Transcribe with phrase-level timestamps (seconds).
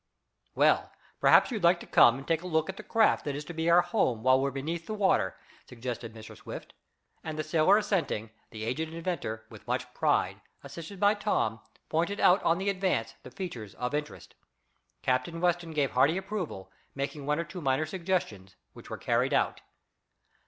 [0.55, 3.45] "Well, perhaps you'd like to come and take a look at the craft that is
[3.45, 6.35] to be our home while we're beneath the water," suggested Mr.
[6.35, 6.73] Swift
[7.23, 12.41] and the sailor assenting, the aged inventor, with much pride, assisted by Tom, pointed out
[12.41, 14.33] on the Advance the features of interest.
[15.03, 19.61] Captain Weston gave hearty approval, making one or two minor suggestions, which were carried out.